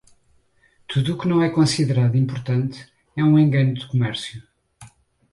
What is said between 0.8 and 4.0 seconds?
Tudo o que não é considerado importante é um engano de